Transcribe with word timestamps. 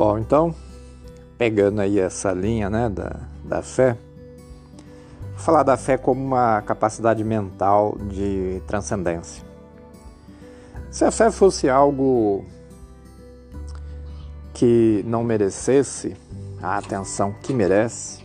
Bom, 0.00 0.16
então, 0.16 0.54
pegando 1.36 1.82
aí 1.82 1.98
essa 1.98 2.32
linha 2.32 2.70
né, 2.70 2.88
da, 2.88 3.20
da 3.44 3.60
fé, 3.60 3.98
vou 5.32 5.38
falar 5.38 5.62
da 5.62 5.76
fé 5.76 5.98
como 5.98 6.24
uma 6.24 6.62
capacidade 6.62 7.22
mental 7.22 7.98
de 8.08 8.62
transcendência. 8.66 9.44
Se 10.90 11.04
a 11.04 11.10
fé 11.10 11.30
fosse 11.30 11.68
algo 11.68 12.46
que 14.54 15.04
não 15.06 15.22
merecesse 15.22 16.16
a 16.62 16.78
atenção 16.78 17.34
que 17.42 17.52
merece, 17.52 18.24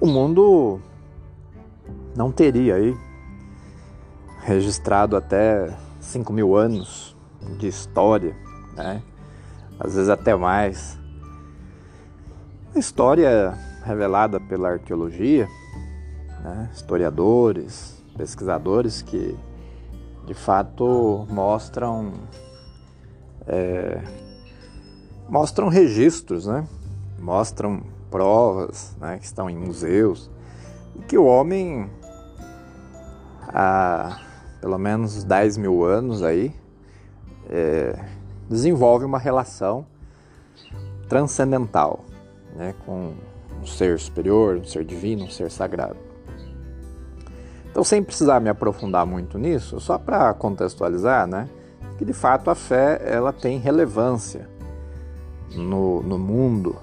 o 0.00 0.06
mundo 0.08 0.80
não 2.16 2.32
teria 2.32 2.74
aí 2.74 2.96
registrado 4.40 5.16
até 5.16 5.72
5 6.00 6.32
mil 6.32 6.56
anos 6.56 7.16
de 7.56 7.68
história, 7.68 8.34
né? 8.74 9.00
Às 9.78 9.94
vezes 9.94 10.08
até 10.08 10.34
mais. 10.34 10.98
A 12.74 12.78
história 12.78 13.54
revelada 13.84 14.40
pela 14.40 14.70
arqueologia, 14.70 15.48
né? 16.42 16.70
historiadores, 16.72 18.02
pesquisadores 18.16 19.02
que 19.02 19.36
de 20.26 20.34
fato 20.34 21.26
mostram 21.28 22.12
é, 23.46 24.02
mostram 25.28 25.68
registros, 25.68 26.46
né? 26.46 26.66
mostram 27.18 27.82
provas 28.10 28.96
né? 29.00 29.18
que 29.18 29.24
estão 29.24 29.50
em 29.50 29.56
museus 29.56 30.30
e 30.96 31.02
que 31.02 31.18
o 31.18 31.24
homem 31.24 31.90
há 33.48 34.20
pelo 34.60 34.78
menos 34.78 35.24
10 35.24 35.56
mil 35.56 35.84
anos 35.84 36.22
aí 36.22 36.54
é, 37.48 37.98
desenvolve 38.52 39.04
uma 39.04 39.18
relação 39.18 39.86
transcendental 41.08 42.04
né, 42.54 42.74
com 42.84 43.14
um 43.60 43.66
ser 43.66 43.98
superior, 43.98 44.56
um 44.56 44.64
ser 44.64 44.84
divino, 44.84 45.24
um 45.24 45.30
ser 45.30 45.50
sagrado. 45.50 45.96
Então, 47.70 47.82
sem 47.82 48.02
precisar 48.02 48.40
me 48.40 48.50
aprofundar 48.50 49.06
muito 49.06 49.38
nisso, 49.38 49.80
só 49.80 49.96
para 49.98 50.32
contextualizar, 50.34 51.26
né, 51.26 51.48
que 51.96 52.04
de 52.04 52.12
fato 52.12 52.50
a 52.50 52.54
fé 52.54 53.00
ela 53.04 53.32
tem 53.32 53.58
relevância 53.58 54.48
no, 55.54 56.02
no 56.02 56.18
mundo, 56.18 56.76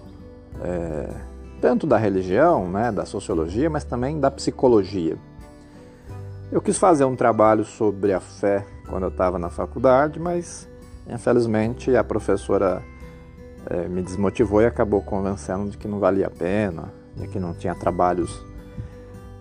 é, 0.62 1.10
tanto 1.60 1.86
da 1.86 1.98
religião, 1.98 2.68
né, 2.70 2.92
da 2.92 3.06
sociologia, 3.06 3.70
mas 3.70 3.84
também 3.84 4.20
da 4.20 4.32
psicologia. 4.32 5.18
Eu 6.52 6.62
quis 6.62 6.78
fazer 6.78 7.06
um 7.06 7.16
trabalho 7.16 7.64
sobre 7.64 8.14
a 8.14 8.20
fé 8.20 8.66
quando 8.88 9.04
eu 9.04 9.10
estava 9.10 9.38
na 9.38 9.50
faculdade, 9.50 10.20
mas 10.20 10.69
Infelizmente, 11.10 11.96
a 11.96 12.04
professora 12.04 12.84
é, 13.66 13.88
me 13.88 14.02
desmotivou 14.02 14.62
e 14.62 14.66
acabou 14.66 15.02
convencendo 15.02 15.70
de 15.70 15.78
que 15.78 15.88
não 15.88 16.00
valia 16.00 16.28
a 16.28 16.30
pena, 16.30 16.94
de 17.16 17.28
que 17.28 17.40
não 17.40 17.54
tinha 17.54 17.74
trabalhos 17.74 18.46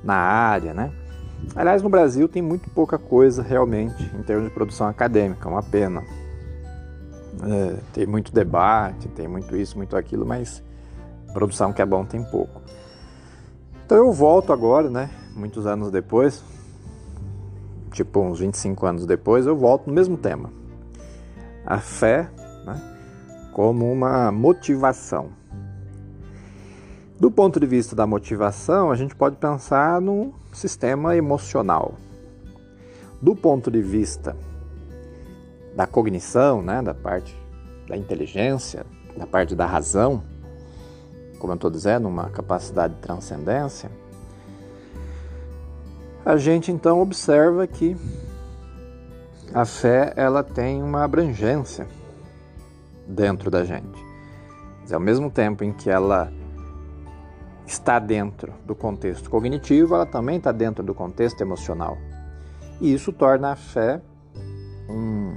na 0.03 0.15
área, 0.15 0.73
né? 0.73 0.91
Aliás, 1.55 1.83
no 1.83 1.89
Brasil 1.89 2.27
tem 2.29 2.43
muito 2.43 2.71
pouca 2.71 2.99
coisa 2.99 3.43
realmente 3.43 4.03
em 4.19 4.23
termos 4.23 4.49
de 4.49 4.55
produção 4.55 4.89
acadêmica, 4.89 5.49
uma 5.49 5.63
pena. 5.63 6.03
É, 7.45 7.77
tem 7.93 8.07
muito 8.07 8.33
debate, 8.33 9.07
tem 9.09 9.29
muito 9.29 9.55
isso, 9.55 9.77
muito 9.77 9.97
aquilo, 9.97 10.27
mas 10.27 10.63
produção 11.33 11.73
que 11.73 11.83
é 11.83 11.87
bom 11.87 12.05
tem 12.05 12.25
pouco. 12.25 12.63
Então 13.85 13.99
eu 13.99 14.13
volto 14.13 14.53
agora, 14.53 14.91
né? 14.91 15.11
Muitos 15.37 15.67
anos 15.67 15.91
depois, 15.91 16.43
tipo 17.93 18.21
uns 18.21 18.41
25 18.41 18.87
anos 18.87 19.07
depois, 19.07 19.47
eu 19.47 19.57
volto 19.57 19.87
no 19.87 19.93
mesmo 19.93 20.17
tema 20.17 20.51
a 21.65 21.79
fé 21.79 22.31
né, 22.65 22.81
como 23.53 23.91
uma 23.91 24.31
motivação. 24.33 25.31
Do 27.19 27.31
ponto 27.31 27.59
de 27.59 27.67
vista 27.67 27.97
da 27.97 28.07
motivação, 28.07 28.93
a 28.93 28.95
gente 28.95 29.15
pode 29.15 29.37
pensar 29.37 30.01
no 30.01 30.33
sistema 30.53 31.17
emocional. 31.17 31.95
Do 33.21 33.35
ponto 33.35 33.71
de 33.71 33.83
vista 33.83 34.37
da 35.75 35.87
cognição, 35.87 36.63
né, 36.63 36.81
da 36.81 36.95
parte 36.95 37.37
da 37.89 37.97
inteligência, 37.97 38.87
da 39.17 39.27
parte 39.27 39.57
da 39.57 39.67
razão, 39.67 40.23
como 41.39 41.53
eu 41.53 41.57
estou 41.57 41.71
dizendo, 41.71 42.07
uma 42.07 42.31
capacidade 42.31 42.95
de 42.95 43.01
transcendência, 43.01 43.91
a 46.25 46.37
gente 46.37 46.71
então 46.71 47.01
observa 47.01 47.67
que 47.67 47.97
a 49.59 49.65
fé 49.65 50.13
ela 50.15 50.45
tem 50.45 50.81
uma 50.81 51.03
abrangência 51.03 51.89
dentro 53.09 53.51
da 53.51 53.65
gente. 53.65 54.01
Dizer, 54.85 54.95
ao 54.95 55.01
mesmo 55.01 55.29
tempo 55.33 55.65
em 55.65 55.73
que 55.73 55.91
ela 55.91 56.33
está 57.67 57.99
dentro 57.99 58.55
do 58.65 58.73
contexto 58.73 59.29
cognitivo, 59.29 59.97
ela 59.97 60.07
também 60.07 60.37
está 60.37 60.53
dentro 60.53 60.85
do 60.85 60.95
contexto 60.95 61.41
emocional. 61.41 61.99
E 62.81 62.95
isso 62.95 63.13
torna 63.13 63.51
a 63.51 63.57
fé 63.57 64.01
um 64.89 65.37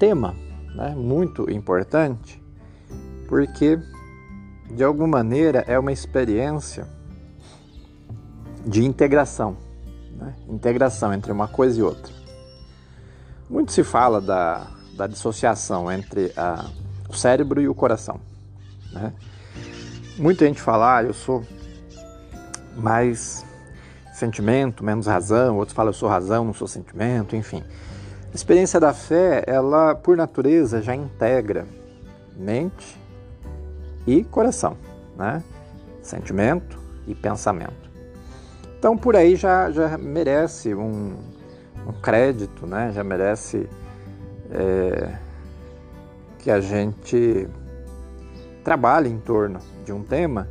tema 0.00 0.34
né, 0.74 0.96
muito 0.96 1.48
importante, 1.48 2.42
porque 3.28 3.78
de 4.68 4.82
alguma 4.82 5.06
maneira 5.06 5.60
é 5.68 5.78
uma 5.78 5.92
experiência 5.92 6.88
de 8.66 8.84
integração, 8.84 9.56
né? 10.16 10.34
integração 10.48 11.14
entre 11.14 11.30
uma 11.30 11.46
coisa 11.46 11.78
e 11.78 11.82
outra. 11.84 12.17
Muito 13.48 13.72
se 13.72 13.82
fala 13.82 14.20
da, 14.20 14.66
da 14.94 15.06
dissociação 15.06 15.90
entre 15.90 16.32
a, 16.36 16.66
o 17.08 17.14
cérebro 17.14 17.60
e 17.60 17.68
o 17.68 17.74
coração. 17.74 18.20
Né? 18.92 19.12
Muita 20.18 20.44
gente 20.46 20.60
fala, 20.60 20.98
ah, 20.98 21.02
eu 21.02 21.14
sou 21.14 21.42
mais 22.76 23.46
sentimento, 24.12 24.84
menos 24.84 25.06
razão, 25.06 25.56
outros 25.56 25.74
falam, 25.74 25.90
eu 25.90 25.94
sou 25.94 26.08
razão, 26.08 26.44
não 26.44 26.52
sou 26.52 26.68
sentimento, 26.68 27.36
enfim. 27.36 27.62
A 28.32 28.34
experiência 28.34 28.78
da 28.78 28.92
fé, 28.92 29.44
ela, 29.46 29.94
por 29.94 30.16
natureza, 30.16 30.82
já 30.82 30.94
integra 30.94 31.66
mente 32.36 33.00
e 34.06 34.24
coração, 34.24 34.76
né? 35.16 35.42
sentimento 36.02 36.78
e 37.06 37.14
pensamento. 37.14 37.88
Então, 38.78 38.96
por 38.96 39.16
aí 39.16 39.34
já, 39.34 39.70
já 39.70 39.96
merece 39.96 40.74
um, 40.74 41.16
um 41.88 41.92
crédito, 41.92 42.66
né? 42.66 42.92
já 42.92 43.02
merece 43.02 43.68
é, 44.50 45.16
que 46.38 46.50
a 46.50 46.60
gente 46.60 47.48
trabalhe 48.62 49.08
em 49.08 49.18
torno 49.18 49.58
de 49.84 49.92
um 49.92 50.02
tema 50.02 50.46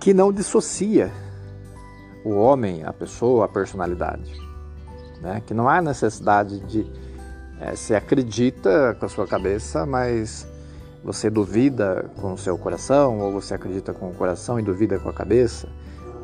que 0.00 0.12
não 0.12 0.32
dissocia 0.32 1.12
o 2.24 2.34
homem, 2.34 2.82
a 2.84 2.92
pessoa, 2.92 3.44
a 3.44 3.48
personalidade. 3.48 4.34
Né? 5.20 5.42
Que 5.46 5.54
não 5.54 5.68
há 5.68 5.80
necessidade 5.80 6.58
de 6.60 6.90
é, 7.60 7.76
se 7.76 7.94
acredita 7.94 8.96
com 8.98 9.06
a 9.06 9.08
sua 9.08 9.26
cabeça, 9.26 9.84
mas 9.84 10.48
você 11.04 11.30
duvida 11.30 12.10
com 12.20 12.32
o 12.32 12.38
seu 12.38 12.58
coração, 12.58 13.18
ou 13.20 13.32
você 13.32 13.54
acredita 13.54 13.92
com 13.92 14.08
o 14.08 14.14
coração 14.14 14.58
e 14.58 14.62
duvida 14.62 14.98
com 14.98 15.08
a 15.08 15.12
cabeça. 15.12 15.68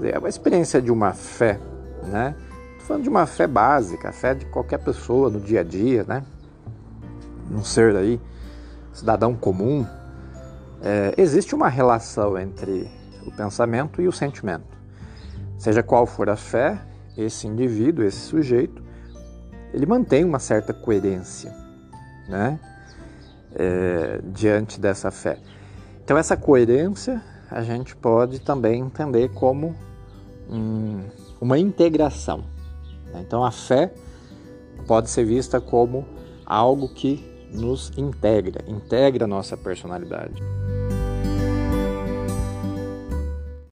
É 0.03 0.19
uma 0.19 0.29
experiência 0.29 0.81
de 0.81 0.91
uma 0.91 1.13
fé, 1.13 1.61
né? 2.05 2.35
Falando 2.87 3.03
de 3.03 3.09
uma 3.09 3.27
fé 3.27 3.49
básica, 3.49 4.11
a 4.11 4.13
fé 4.13 4.33
de 4.35 4.47
qualquer 4.47 4.79
pessoa 4.79 5.29
no 5.29 5.41
dia 5.41 5.61
a 5.61 5.65
dia, 5.65 6.05
né? 6.05 6.23
Um 7.51 7.65
ser 7.65 7.97
aí, 7.97 8.21
cidadão 8.93 9.35
comum. 9.35 9.85
É, 10.81 11.13
existe 11.19 11.55
uma 11.55 11.69
relação 11.69 12.39
entre 12.39 12.89
o 13.27 13.33
pensamento 13.33 14.01
e 14.01 14.07
o 14.07 14.13
sentimento. 14.13 14.77
Seja 15.59 15.83
qual 15.83 16.07
for 16.07 16.31
a 16.31 16.37
fé, 16.37 16.81
esse 17.17 17.49
indivíduo, 17.49 18.05
esse 18.05 18.19
sujeito, 18.19 18.81
ele 19.75 19.85
mantém 19.85 20.25
uma 20.25 20.39
certa 20.39 20.73
coerência, 20.73 21.53
né? 22.29 22.61
É, 23.53 24.21
diante 24.33 24.79
dessa 24.79 25.11
fé. 25.11 25.39
Então, 26.05 26.17
essa 26.17 26.37
coerência 26.37 27.21
a 27.51 27.63
gente 27.63 27.97
pode 27.97 28.41
também 28.41 28.81
entender 28.81 29.31
como 29.31 29.75
um, 30.49 31.01
uma 31.41 31.59
integração? 31.59 32.56
Então 33.15 33.45
a 33.45 33.51
fé 33.51 33.93
pode 34.87 35.11
ser 35.11 35.25
vista 35.25 35.61
como 35.61 36.07
algo 36.45 36.89
que 36.89 37.25
nos 37.53 37.93
integra, 37.97 38.65
integra 38.67 39.25
a 39.25 39.29
nossa 39.29 39.57
personalidade. 39.57 40.43